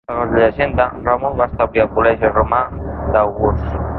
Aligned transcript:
Segons 0.09 0.31
la 0.35 0.37
llegenda, 0.43 0.85
Ròmul 1.07 1.35
va 1.41 1.47
establir 1.51 1.83
el 1.85 1.91
col·legi 1.99 2.33
romà 2.39 2.65
d'àugurs. 3.17 3.71